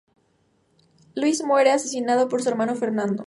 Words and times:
Luis 1.13 1.43
muere 1.43 1.69
asesinado 1.73 2.27
por 2.27 2.41
su 2.41 2.49
hermano 2.49 2.73
Fernando. 2.73 3.19